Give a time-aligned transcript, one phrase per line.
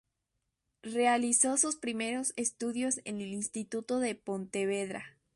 [0.81, 5.15] Realizó sus primeros estudios en el Instituto de Pontevedra.